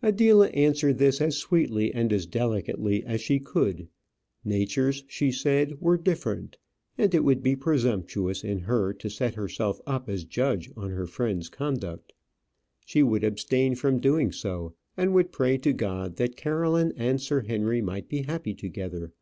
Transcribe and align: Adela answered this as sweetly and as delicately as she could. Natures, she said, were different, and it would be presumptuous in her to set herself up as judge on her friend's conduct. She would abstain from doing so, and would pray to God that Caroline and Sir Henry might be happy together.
Adela 0.00 0.48
answered 0.52 0.96
this 0.96 1.20
as 1.20 1.36
sweetly 1.36 1.92
and 1.92 2.10
as 2.10 2.24
delicately 2.24 3.04
as 3.04 3.20
she 3.20 3.38
could. 3.38 3.86
Natures, 4.42 5.04
she 5.08 5.30
said, 5.30 5.78
were 5.78 5.98
different, 5.98 6.56
and 6.96 7.14
it 7.14 7.22
would 7.22 7.42
be 7.42 7.54
presumptuous 7.54 8.42
in 8.42 8.60
her 8.60 8.94
to 8.94 9.10
set 9.10 9.34
herself 9.34 9.78
up 9.86 10.08
as 10.08 10.24
judge 10.24 10.70
on 10.74 10.88
her 10.92 11.06
friend's 11.06 11.50
conduct. 11.50 12.14
She 12.86 13.02
would 13.02 13.22
abstain 13.24 13.74
from 13.74 14.00
doing 14.00 14.32
so, 14.32 14.72
and 14.96 15.12
would 15.12 15.32
pray 15.32 15.58
to 15.58 15.74
God 15.74 16.16
that 16.16 16.34
Caroline 16.36 16.94
and 16.96 17.20
Sir 17.20 17.42
Henry 17.42 17.82
might 17.82 18.08
be 18.08 18.22
happy 18.22 18.54
together. 18.54 19.12